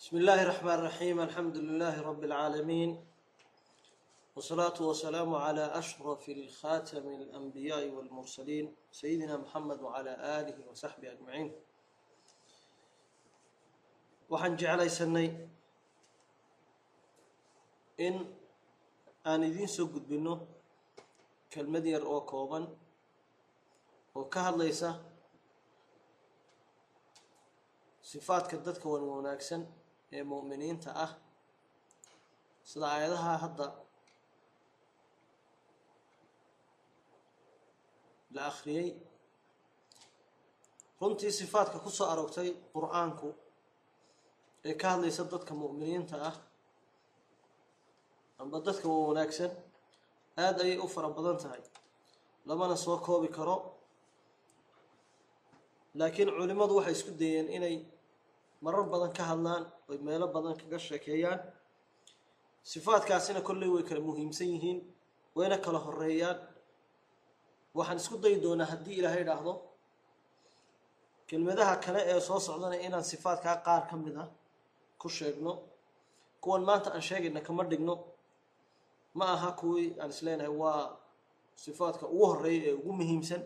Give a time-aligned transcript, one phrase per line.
[0.00, 2.90] بسم الله الرحمن الرحيم الحمد لله رب العالمين
[4.36, 11.52] والصلاة والسلام على أشرف الخاتم الأنبياء والمرسلين سيدنا محمد وعلى آله وصحبه أجمعين
[14.30, 15.28] waxaan jeclaysanay
[18.06, 18.14] in
[19.30, 20.34] aan idiin soo gudbinno
[21.52, 22.64] kelmad yar oo kooban
[24.16, 24.90] oo ka hadlaysa
[28.10, 29.62] sifaadka dadka wan wanaagsan
[30.15, 31.11] ee mu'miniinta ah.
[32.69, 33.67] Sida aayadaha hadda.
[38.35, 38.89] La akhriyey
[41.01, 43.29] runtii sifaadka ku soo aroogtay qur'aanku
[44.67, 46.35] ee ka hadlaysa dadka mu'miniinta ah
[48.41, 49.51] amba dadka wan wanaagsan
[50.43, 51.61] aada ayay u fara badan tahay.
[52.47, 53.55] Lamana soo koobi karo.
[55.99, 57.75] Laakiin culimmadu waxay isku dayeen inay
[58.63, 61.39] marar badan ka hadlaan oy meelo badan kaga sheekeeyaan
[62.71, 64.79] sifaadkaasina kolley way kala muhiimsan yihiin
[65.37, 66.37] wayna kala horeeyaan
[67.77, 69.53] waxaan isku dayi doonaa haddii ilaahay idhaahdo
[71.29, 74.29] kelmadaha kale ee soo socdana inaan sifaadkaa qaar ka mid ah
[75.01, 75.51] ku sheegno.
[76.43, 77.95] Kuwan maanta aan sheegayna kama dhigno.
[79.17, 80.83] Ma aha kuwii aan isleenahay waa
[81.63, 83.41] sifaadka ugu horreeya ee ugu muhiimsan.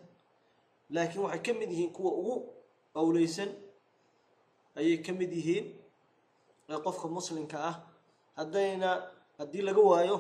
[0.94, 2.36] Laakiin waxay ka mid yihiin kuwa ugu
[3.00, 3.50] awleysan.
[4.80, 5.66] Ayay ka mid yihiin
[6.72, 7.76] ee qofka muslimka ah
[8.38, 8.90] haddayna
[9.40, 10.18] haddii laga waayo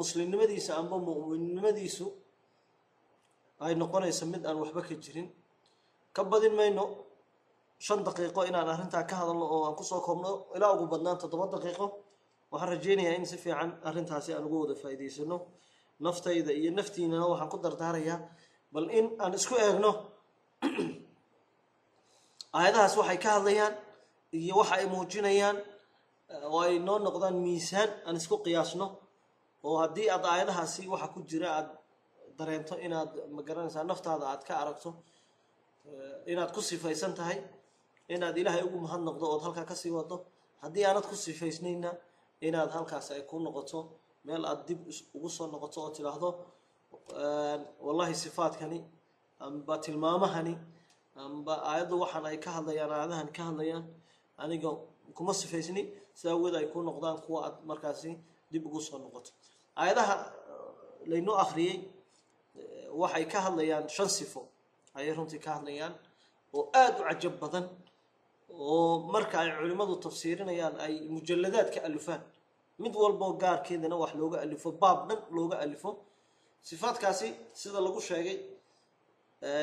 [0.00, 2.06] muslimnimadiisa amba mu'minnimadiisu
[3.64, 5.28] ay noqonaysa mid aan waxba ka jirin.
[6.12, 6.84] Ka badin mayno
[7.78, 11.46] shan daqiiqo inaan arrintaa ka hadalno oo aan ku soo koobno ilaa ugu badnaan toddoba
[11.54, 11.86] daqiiqo
[12.50, 15.36] waxaan rajeynayaa in si fiican arrintaasi aan uga wada faa'iidaysano
[16.04, 18.18] naftayda iyo naftiinana waxaan ku dardaarayaa
[18.72, 19.90] bal in aan isku eegno
[22.56, 23.74] aayadahaas waxay ka hadlayaan
[24.32, 25.58] iyo waxa ay muujinayaan
[26.52, 28.86] oo ay noo noqdaan miisaan aan isku qiyaasno
[29.66, 31.72] oo haddii aad aayadahaasi waxa ku jira aada
[32.38, 34.90] dareento inaad ma garanaysaa naftaada aad ka aragto
[36.32, 37.38] inaad ku sifaysan tahay
[38.14, 40.16] inaad ilaahay ugu mahad noqdo ood halkaa ka sii wado
[40.62, 41.90] haddii aanad ku sifaysnayna
[42.48, 43.78] inaad halkaas ay ku noqoto
[44.26, 44.80] meel aada dib
[45.16, 46.28] ugu soo noqoto oo tidhaahdo
[47.86, 48.78] wallahi sifaadkani
[49.46, 50.54] amba tilmaamahani
[51.24, 53.84] amba aayaddu waxaan ay ka hadlayaan aayadahan ka hadlayaan
[54.42, 54.70] aniga
[55.16, 55.82] kuma sifaysni
[56.18, 58.10] si aweed ay ku noqdaan kuwa aad markaasi
[58.52, 59.30] dib ugu soo noqoto.
[59.80, 60.14] Aayadaha
[61.10, 61.76] laynoo akhriyey
[63.00, 64.40] waxay ka hadlayaan shan sifo.
[64.96, 65.94] Ayay runtii ka hadlayaan
[66.56, 67.64] oo aada u cajab badan
[68.50, 72.22] oo marka ay culimmadu tafsiirinayaan ay mujalladaad ka alifaan
[72.82, 75.90] mid walboo gaarkeedana wax looga alifo baab dhan looga alifo.
[76.68, 77.28] Sifaadkaasi
[77.60, 78.38] sida lagu sheegay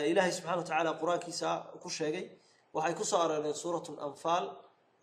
[0.10, 1.50] ilaahay subxana wa tacaala qur'aankiisa
[1.82, 2.26] ku sheegay
[2.76, 4.46] waxay ku soo arooreen suurat lanfaal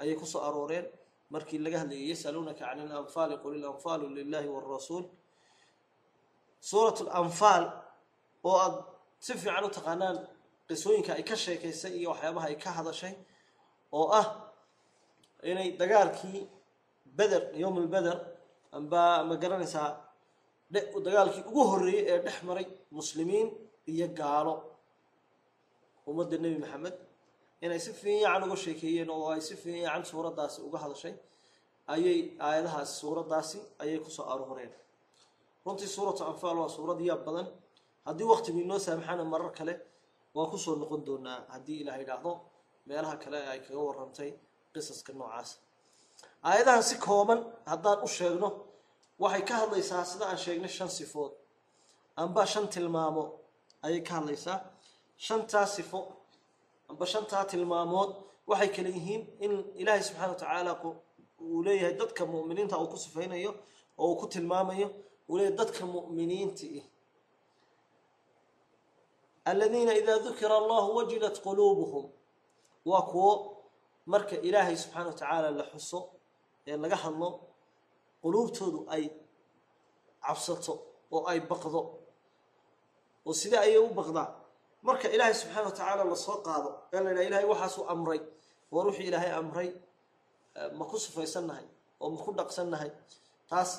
[0.00, 0.86] ayay ku soo arooreen.
[1.32, 5.04] Markii laga hadlayay yasaluunaka can ilanfaali qul ilanfaalu lilahi wاrasuul
[6.68, 7.64] suurat lanfaal
[8.48, 8.78] oo aada
[9.24, 10.16] si fiican u taqaanaan
[10.68, 13.14] qisooyinka ay ka sheekaysay iyo waxyaabaha ay ka hadashay
[13.98, 14.26] oo ah
[15.50, 16.40] inay dagaalkii
[17.18, 18.16] beder yowm lbeder
[18.76, 19.88] amba ma garanaysaa
[21.06, 22.66] dagaalkii ugu horreeyey ee dhex maray
[22.98, 23.48] muslimiin
[23.92, 24.54] iyo gaalo.
[26.08, 26.96] Ummadda nebi maxamed
[27.64, 31.14] inay si fiican uga sheekeeyeen oo ay si fiican suuraddaasi uga hadashay
[31.94, 34.72] ayay aayadahaasi suuraddaasi ayay ku soo arooreen
[35.64, 37.48] runtii suuratu anfaal waa suurad yaab badan.
[38.06, 39.74] Haddii waktigu inoo saamaxana marar kale
[40.36, 42.32] waan ku soo noqon doonaa haddii ilaah idhaahdo
[42.88, 44.30] meelaha kale ay kaga warantay
[44.72, 45.50] qisaska noocaas.
[46.48, 47.40] Aayadahan si kooban
[47.72, 48.48] haddaan u sheegno
[49.22, 51.32] waxay ka hadlaysaa sida aan sheegnay shan sifood.
[52.22, 53.24] Amba shan tilmaamo
[53.86, 54.58] ayay ka hadlaysaa.
[55.26, 55.98] Shantaa sifo
[56.90, 58.10] amba shantaa tilmaamood
[58.50, 60.72] waxay kale yihiin in ilaahay subxana wa tacaala
[61.44, 63.50] uu leeyahay dadka mu'miniinta uu ku sifaynayo
[64.02, 64.88] oo uu ku tilmaamayo
[65.28, 66.84] uu leeyahay dadka mu'miniinta ih
[69.50, 72.04] aladiina idaa dukira allahu wajilat quluubuhum
[72.90, 73.32] waa kuwo
[74.12, 75.98] marka ilaahay subxaana wa tacaala la xuso
[76.68, 77.28] ee laga hadlo
[78.22, 79.04] quluubtoodu ay
[80.26, 80.72] cabsato
[81.14, 81.80] oo ay baqdo
[83.26, 84.28] oo sidee ayay u baqdaa
[84.86, 88.20] marka ilaahay subxaana wa tacaala la soo qaado ee la yidhaha ilahay waxaasuu amray
[88.74, 89.68] war wixii ilaahay amray
[90.78, 91.66] ma ku sifaysannahay
[92.02, 92.90] oo ma ku dhaqsannahay.
[93.50, 93.70] Taas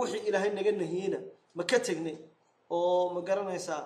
[0.00, 1.18] wixii ilaahay naga nahiyeyna
[1.56, 2.16] ma ka tegnay
[2.76, 3.82] oo ma garanaysaa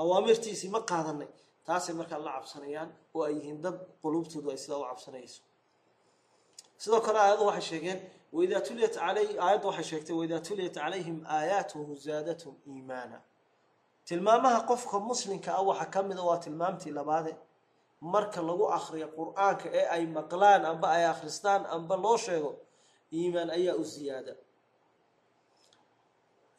[0.00, 1.28] awaamirtiisii ma qaadanay
[1.66, 5.40] taasay markaa la cabsanayaan oo ay yihiin dad quluubtoodu ay sidaa u cabsanayso.
[6.82, 7.98] Sidoo kale aayaddu waxay sheegeen
[8.36, 13.18] waidaa tuliyat alay aayaddu waxay sheegtay waidaa tuliyat calayhim aayaatuhu zaadathum iimaana
[14.10, 17.32] tilmaamaha qofka muslimka ah waxaa ka mida waa tilmaamtii labaade.
[18.12, 22.50] Marka lagu akriyo qur'aanka ee ay maqlaan amba ay akhristaan amba loo sheego
[23.18, 24.32] iimaan ayaa u ziyaada.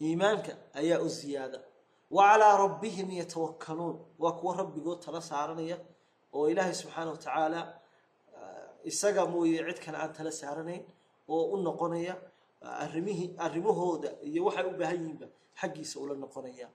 [0.06, 0.52] Iimaanka
[0.82, 1.60] ayaa u ziyaada.
[2.16, 3.98] Wa calaa rabbihim yatawakkaluun.
[4.24, 5.78] Waa kuwa rabbigood tala saaranaya
[6.38, 7.62] oo ilaahay subxaana wa tacaala
[8.90, 10.84] isaga mooye cid kale aan tala saaranayn
[11.34, 12.14] oo u noqonaya
[12.84, 15.28] arrimihii arrimahooda iyo waxay u baahan yihiinba
[15.60, 16.68] xaggiisa ula noqonaya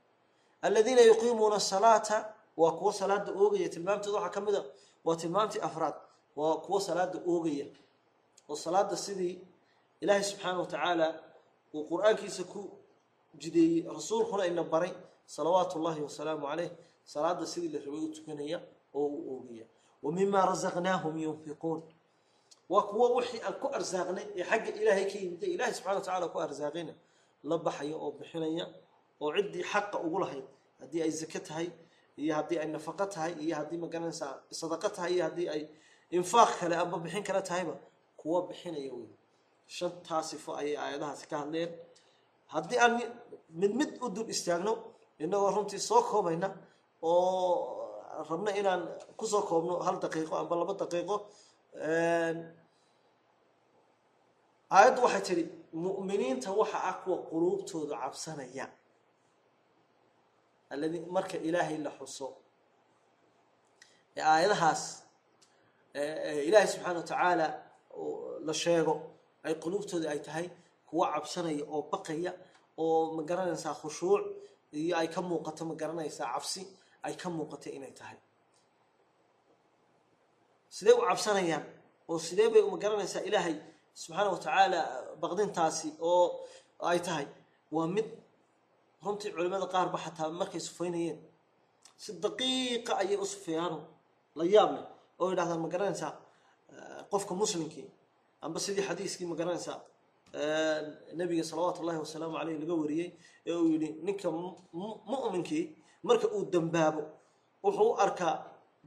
[0.62, 4.64] aladiina yuqiimuuna asalaata waa kuwo salaada oogaya tilmaamtooda waxaa ka mid a
[5.04, 5.94] waa tilmaamtii afraad
[6.36, 7.66] waa kuwo salaada oogaya.
[8.48, 9.40] Oo salaada sidii
[10.00, 11.06] ilaahay subxaana wa tacaala
[11.74, 12.60] uu qur'aankiisa ku
[13.34, 14.92] jideeyey rasuulkuna ina baray
[15.26, 16.70] salawaatu ullahi wasalaamu caleyh
[17.04, 18.58] salaada sidii la rabay u tukanaya
[18.94, 19.66] oo u oogaya.
[20.02, 21.82] Wa mima rasaqnaahum yunfiquun.
[22.68, 26.28] Waa kuwo wixii aan ku arsaaqnay ee xagga ilaahay ka yimida ilaahay subxana wa tacala
[26.28, 26.94] ku arsaaqayna
[27.44, 28.64] la baxaya oo bixinaya
[29.20, 30.46] oo ciddii xaqa ugu lahayd.
[30.80, 31.68] Haddii ay zake tahay
[32.22, 35.62] iyo haddii ay nafaqo tahay iyo haddii ma garanaysaa sadaqo tahay iyo haddii ay
[36.18, 37.74] infaaq kale amba bixin kale tahayba
[38.20, 39.08] kuwa bixinaya wey
[39.76, 41.70] shantaa sifo ayay aayadahaasi ka hadleen.
[42.54, 42.92] Haddii aan
[43.60, 44.72] mid mid u dul istaagno
[45.24, 46.48] inagoo runtii soo koobayna
[47.02, 47.52] oo
[48.28, 48.82] rabna inaan
[49.18, 51.16] ku soo koobno hal daqiiqo amba laba daqiiqo
[54.76, 55.44] aayaddu waxay tidhi
[55.84, 58.66] mu'miniinta waxa ah kuwa quluubtooda cabsanaya
[60.72, 62.26] aladi marka ilaahay la xuso.
[64.16, 64.82] Ee aayadahaas
[66.48, 67.46] ilaahay subxaana wa tacaala
[68.46, 68.94] la sheego
[69.46, 70.46] ay quluubtooda ay tahay
[70.88, 72.32] kuwa cabsanaya oo baqaya
[72.84, 74.22] oo ma garanaysaa khushuuc
[74.80, 76.62] iyo ay ka muuqato ma garanaysaa cabsi
[77.06, 78.18] ay ka muuqato inay tahay.
[80.76, 81.64] Sidee u cabsanayaan?
[82.10, 83.54] Oo sidee bay ma garanaysaa ilaahay
[84.00, 84.80] subxaana wa tacaala
[85.22, 86.24] baqdintaasi oo
[86.90, 87.26] ay tahay?
[87.74, 88.06] Waa mid
[89.06, 91.18] runtii culimada qaarba xataa markay sufaynayeen
[92.02, 93.78] si daqiiqa ayay u sufeeyaano
[94.38, 94.84] la yaab leh
[95.20, 96.12] oo yidhahdaan ma garanaysaa
[97.12, 97.86] qofka muslimkii
[98.44, 99.78] amba sidii xadiiskii ma garanaysaa
[101.20, 103.08] nabiga salawaatu ullahi wasalaamu caleyh laga wariyey
[103.48, 104.28] ee uu yihi ninka
[105.12, 105.64] mu'minkii
[106.08, 107.02] marka uu dembaabo
[107.64, 108.34] wuxuu u arkaa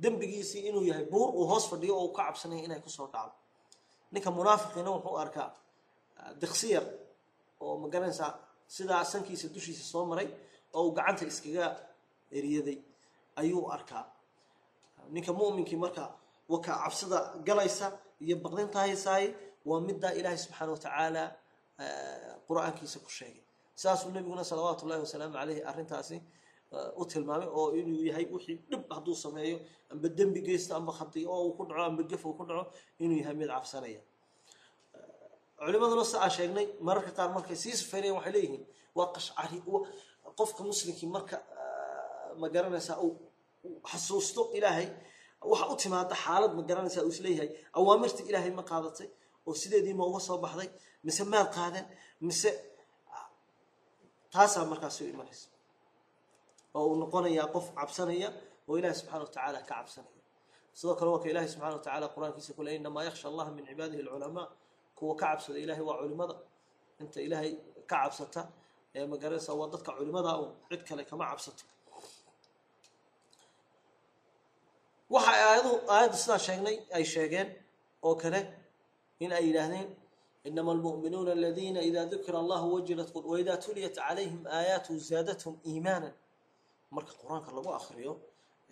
[0.03, 3.33] dembigiisii inuu yahay buur uu hoos fadhiyo oo uu ka cabsanaya inay ku soo dhacdo.
[4.13, 5.47] Ninka munaafiqiina wuxuu arkaa
[6.41, 6.85] diksiyar
[7.63, 8.31] oo ma garanaysaa
[8.75, 10.27] sidaa sankiisa dushiisa soo maray
[10.77, 11.65] oo uu gacanta iskaga
[12.37, 12.77] eriyaday
[13.41, 14.03] ayuu arkaa.
[15.13, 16.03] Ninka mu'minkii marka
[16.53, 17.87] wakaa cabsida galaysa
[18.25, 19.25] iyo baqdinta haysaay
[19.69, 21.23] waa middaa ilaahay subxaana wa tacaala
[22.47, 23.43] qur'aankiisa ku sheegay.
[23.81, 26.17] Saasuu nebiguna salawaatu ullahi wasalaamu caleyhi arrintaasi
[27.01, 29.57] u tilmaamay oo inuu yahay wixii dhib hadduu sameeyo
[29.91, 32.63] amba dembi geysto amba khadi oo uu ku dhaco amba gef uu ku dhaco
[33.03, 34.01] inuu yahay mid cabsanaya
[35.65, 38.63] culimaduna si aan sheegnay mararka qaar markay sii sufeynayaan waxay leeyihiin
[38.97, 39.57] waa qashcari
[40.39, 41.35] qofka muslimkii marka
[42.41, 43.13] ma garanaysaa uu
[43.91, 44.87] xasuusto ilaahay
[45.51, 49.09] waxa u timaada xaalad ma garanaysaa uu is leeyahay awaamirta ilaahay ma qaadatay
[49.47, 50.69] oo sideedii ma uga soo baxday
[51.05, 51.85] mise maad qaadeen
[52.27, 52.49] mise
[54.33, 55.47] taasaa markaas soo imanaysa.
[56.75, 58.29] Oo uu noqonayaa qof cabsanaya
[58.69, 60.21] oo subxana wa tacaala ka cabsanaya.
[60.77, 63.65] Sidoo kale waa ka ilaahay subxana wa tacala qur'aankiisa ku leey inamaa yaksha allaha min
[63.69, 64.47] cibaadihi alculamaa
[64.99, 66.35] kuwa ka cabsada ilaahay waa culimada.
[67.01, 67.51] Inta ilaahay
[67.89, 68.41] ka cabsata
[68.97, 71.63] ee magaranaysa waa dadka culimada un cid kale kama cabsato.
[75.13, 77.49] Waxa aayadu aayadda sidaan sheegnay ay sheegeen
[78.07, 78.39] oo kale
[79.23, 79.87] in ay yidhaahdeen
[80.47, 86.09] inama almu'minuuna aladiina ida dukira allahu wajilat waida tuliyat calayhim aayaatu zaadathum iimaana
[86.95, 88.13] marka qur'aanka lagu akriyo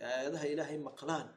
[0.10, 1.28] aayadaha ilaahay maqlaan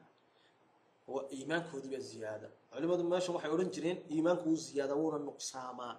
[1.13, 5.93] waa iimaankoodiiba ziyaada culimadu meesha waxay odhan jireen iimaanku wuu ziyaada wuuna nuqsaamaa.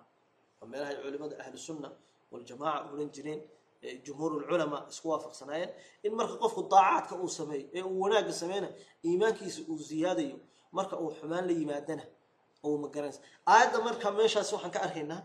[0.61, 1.89] Waa meelahay culimada ahlu sunna
[2.33, 3.41] waljamaaca odhan jireen
[4.05, 5.71] jumhuur lculamaa isku waafaqsanaayeen
[6.07, 8.69] in marka qofku daacaadka uu sameeyo ee uu wanaagga sameyna
[9.09, 10.37] iimaankiisa uu ziyaadayo
[10.77, 12.05] marka uu xumaan la yimaadana
[12.67, 13.21] ou magaranaysa
[13.53, 15.21] aayadda marka meeshaas waxaan ka arkaynaa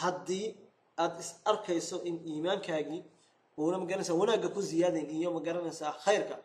[0.00, 0.46] haddii
[1.02, 3.00] aada is arkayso in iimaankaagii
[3.60, 6.36] uuna magaranaysa wanaagga ku ziyaadayn iyo ma garanaysaa khayrka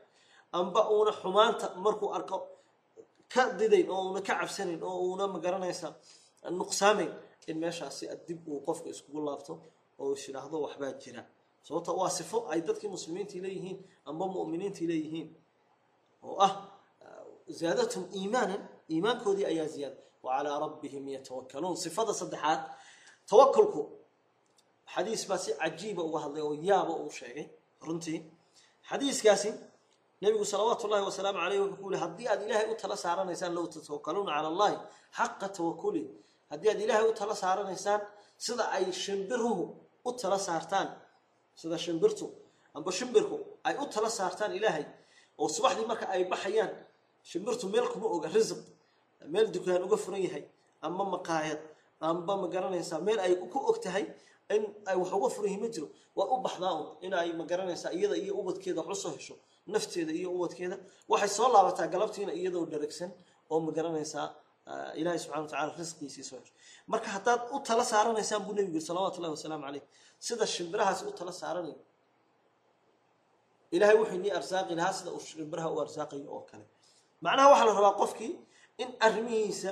[0.60, 2.36] amba uuna xumaanta markuu arko
[3.34, 5.88] ka didayn oo uuna ka cabsanayn oo uuna magaranaysa
[6.60, 7.12] nuqsaamayn
[7.50, 9.54] in meeshaasi dib uu qofka iskugu laabto
[10.02, 11.24] oo is yidhaahdo waxbaa jira.
[11.66, 13.78] Sababta waa sifo ay dadkii muslimiintii leeyihiin
[14.10, 15.28] amba mu'miniintii leeyihiin
[16.28, 16.54] oo ah
[17.60, 18.62] zaadathum iimaanan
[18.94, 21.76] iimaankoodii ayaa ziyaada wa calaa rabbihim yatawakkaluun.
[21.84, 22.62] Sifada saddexaad
[23.30, 23.82] tawakulku
[24.94, 27.48] xadiis baa si cajiiba uga hadlay oo yaaba uu sheegay
[27.86, 28.20] runtii.
[28.90, 29.50] Xadiiskaasi
[30.22, 33.66] nebigu salawaatu ullahi wasalaamu caleyh wuxuu ku yihi haddii aad ilaahay u tala saaranaysaan low
[33.74, 34.76] tatawakkaluuna cala allahi
[35.18, 36.04] xaqa tawakuli
[36.52, 38.02] haddii aad ilaahay u tala saaranaysaan
[38.46, 39.64] sida ay shimbiruhu
[40.06, 40.88] u tala saartaan
[41.62, 42.26] sida shimbirtu
[42.74, 44.86] amba shimbirku ay u tala saartaan ilaahay
[45.42, 46.72] oo subaxdii marka ay baxayaan
[47.30, 48.58] shimbirtu meel kuma oga risiq
[49.34, 50.44] meel dukaan uga furan yahay
[50.82, 51.60] ama maqaayad
[52.10, 54.06] amba ma garanaysaa meel ay ku og tahay
[54.56, 55.88] in ay wax uga furan yihiin ma jiro.
[56.18, 59.36] Waa u baxdaa un in ay ma garanaysaa iyada iyo ubadkeeda wax hesho
[59.74, 60.76] nafteeda iyo ubadkeeda.
[61.12, 63.12] Waxay soo laabataa galabtiina iyadoo dharagsan
[63.52, 64.28] oo ma garanaysaa
[65.00, 66.54] ilaahay subxana wa tacala risqiisii soo hesho.
[66.92, 69.84] Marka haddaad u tala saaranaysaan buu nebigu yiri salawatu wasalaamu caleyh
[70.26, 71.78] sida shimbirahaasi u tala saaranayo
[73.76, 76.66] ilahay wuxuu nii arsaaqi lahaa sida uu shimbiraha u arsaaqayo oo kale.
[77.24, 78.32] Macnaha waxaa la rabaa qofkii
[78.84, 79.72] in arrimihiisa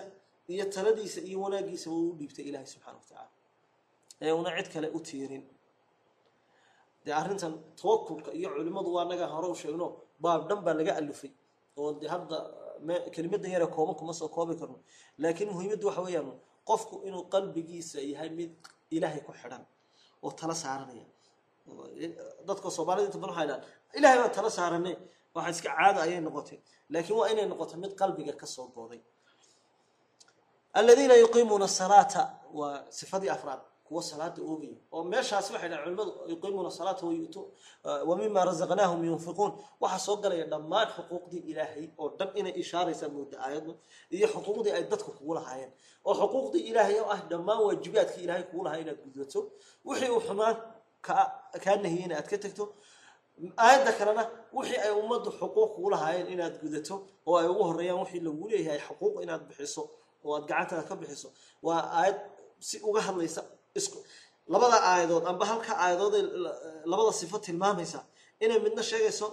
[0.54, 3.30] iyo taladiisa iyo wanaagiisaba uu dhiibtay ilaahay subxana wa tacaala
[4.22, 5.44] ee una cid kale u tiirin.
[7.06, 9.88] Dee arrintan tawakulka iyo culimmadu waa naga hore u sheegno
[10.24, 11.32] baab dhan baa laga alufay
[11.80, 12.38] oo de hadda
[13.16, 14.78] kelimadan yare kooban kuma soo koobi karno.
[15.22, 16.30] Laakiin muhiimaddu waxa weeyaan
[16.70, 18.52] qofku inuu qalbigiisa yahay mid
[18.96, 19.64] ilaahay ku xidhan
[20.26, 21.06] oo tala saaranaya.
[22.48, 23.62] Dadka soomaalida inta badan waxay dhahan
[23.98, 24.92] ilahay baan tala saarane
[25.36, 26.58] waxa iska caada ayay noqotay.
[26.94, 29.02] Laakiin waa inay noqoto mid qalbiga ka soo gooday
[30.80, 32.22] aladiina yuqiimuuna salaata
[32.60, 37.06] waa sifadii afraad kuwa salaada oogaya oo meeshaas waxay dhahan culimadu yuqiimuuna salaata
[38.10, 39.52] wa mima razaqnaahum yunfiquun.
[39.82, 43.72] Waxaa soo galaya dhammaan xuquuqdii ilaahay oo dhan inay ishaaraysaa mooda aayaddu
[44.16, 45.72] iyo xuquuqdii ay dadku kugu lahaayeen.
[46.08, 49.40] Oo xuquuqdii ilaahay oo ah dhammaan waajibaadkii ilaahay kugu lahaa inaad gudbato
[49.88, 50.56] wixii uu xumaan
[51.06, 52.64] kaa nahiyey in ka tegto
[53.64, 54.24] aayadda kalena
[54.58, 56.96] wixii ay ummaddu xuquuq kugu lahaayeen inaad gudato
[57.28, 59.84] oo ay ugu horeeyaan wixii lagu leeyahay xuquuq inaad bixiso
[60.26, 61.30] oo aad gacantaada ka bixiso
[61.68, 62.18] waa aayad
[62.68, 63.42] si uga hadlaysa
[64.54, 66.24] labada aayadood amba halka aayadood ee
[66.92, 68.00] labada sifo tilmaamaysa.
[68.44, 69.28] Inay midna sheegayso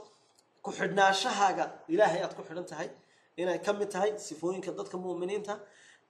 [0.65, 2.89] ku xidhnaashahaaga ilaahay aad ku xidhan tahay
[3.37, 5.55] inay ka mid tahay sifooyinka dadka mu'miniinta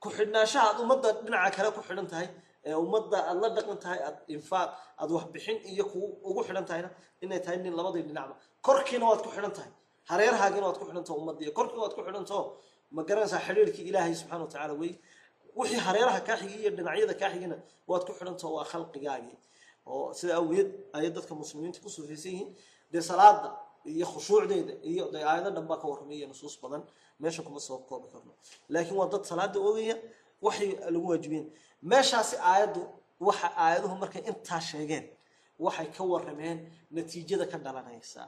[0.03, 2.29] ku xidhnaanshaha aad ummadda dhinaca kale ku xidhan tahay
[2.69, 4.69] ee ummadda aada la dhaqan tahay aad infaaq
[5.01, 5.99] aada waxbixin iyo ku
[6.29, 6.91] ugu xidhan tahayna
[7.25, 8.35] inay tahay nin labadii dhinacba
[8.67, 9.71] korkiina waad ku xidhan tahay
[10.11, 12.43] hareerhaagina waad ku xidhan taho ummadda iyo korkiina waad ku xidhan taho
[12.97, 14.93] ma garanaysaa xidhiirkii ilaahay subxana wa tacaala wey
[15.59, 17.57] wixii hareeraha kaa xigay iyo dhinacyada kaa xigina
[17.89, 19.37] waad ku xidhan taho waa khalqigaagii.
[19.87, 22.51] Oo sida awgeed ayay dadka muslimiinta ku sufaysan yihiin.
[22.93, 23.49] Dee salaada
[23.95, 26.83] iyo khushuucdeeda iyo dee aayado dhan baa ka warramay iyo nusuus badan.
[27.21, 28.33] Meesha kuma soo koobi karno.
[28.73, 29.97] Laakiin waa dad salaada oogaya
[30.45, 31.47] waxay lagu waajibiyen
[31.91, 32.81] meeshaasi aayaddu
[33.21, 35.07] waxa aayaduhu markay intaa sheegeen
[35.65, 36.59] waxay ka warrameen
[36.91, 38.23] natiijada ka dhalanaysa.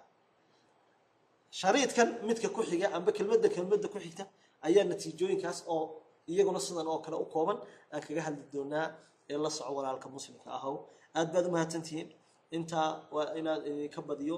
[1.50, 4.24] Shariidkan midka ku xiga amba kelmadda kelmadda ku xigta
[4.66, 5.84] ayaa natiijooyinkaas oo
[6.32, 7.58] iyaguna sidan oo kale u kooban
[7.92, 8.86] aan kaga hadli doonaa
[9.32, 10.74] ee la soco walaalka muslimka ahow.
[11.18, 12.08] Aad baad umahadsantihiin
[12.56, 14.36] intaa waa inaad idinka badiyo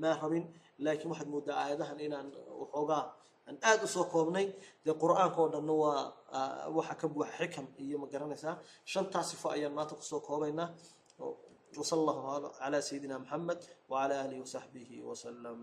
[0.00, 0.44] maa rabin
[0.84, 2.28] laakiin waxaad moodaa aayadahan inaan
[2.60, 3.02] waxoogaa
[3.48, 4.46] aan aada u soo koobnay.
[4.84, 6.02] Dee qur'aanka oo dhanna waa
[6.76, 8.54] waxa ka buuxa xikam iyo ma garanaysaa.
[8.92, 10.68] Shantaa sifo ayaan maanta ku soo koobaynaa.
[11.80, 12.20] Wasala allahu
[12.58, 13.60] calaa sayidina maxamed
[13.90, 15.58] wacala aalihi wasaxbihi wasalam